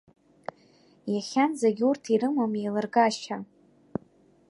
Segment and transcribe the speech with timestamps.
[1.13, 3.37] Иахьанӡагь урҭ ирымам еилыргашьа.